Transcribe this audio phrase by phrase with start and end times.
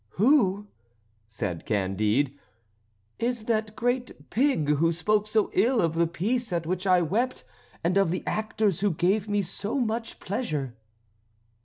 [0.15, 0.65] "Who,"
[1.27, 2.33] said Candide,
[3.19, 7.43] "is that great pig who spoke so ill of the piece at which I wept,
[7.83, 10.75] and of the actors who gave me so much pleasure?"